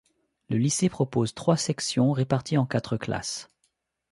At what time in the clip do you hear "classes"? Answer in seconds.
2.97-3.51